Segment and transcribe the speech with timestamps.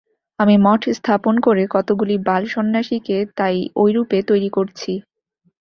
[0.39, 4.91] আমি মঠ স্থাপন করে কতকগুলি বাল-সন্ন্যাসীকে তাই ঐরূপে তৈরী করছি।